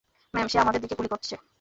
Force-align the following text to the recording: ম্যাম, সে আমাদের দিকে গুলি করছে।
ম্যাম, 0.33 0.47
সে 0.47 0.57
আমাদের 0.59 0.81
দিকে 0.81 0.95
গুলি 0.95 1.09
করছে। 1.09 1.33